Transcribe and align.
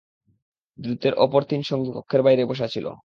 দূতের 0.79 1.13
অপর 1.15 1.41
তিন 1.43 1.61
সঙ্গী 1.61 1.89
কক্ষের 1.91 2.21
বাইরে 2.21 2.43
বসা 2.45 2.67
ছিল। 2.67 2.85